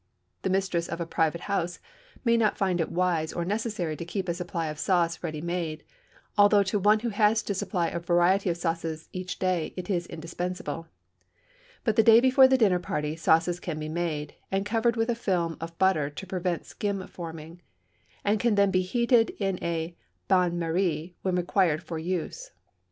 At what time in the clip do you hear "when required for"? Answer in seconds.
21.21-21.99